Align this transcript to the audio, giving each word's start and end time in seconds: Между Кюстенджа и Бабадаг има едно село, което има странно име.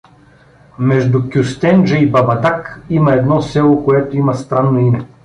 Между 0.91 1.21
Кюстенджа 1.33 1.95
и 1.97 2.07
Бабадаг 2.11 2.81
има 2.89 3.13
едно 3.13 3.41
село, 3.41 3.85
което 3.85 4.15
има 4.17 4.35
странно 4.35 4.79
име. 4.79 5.07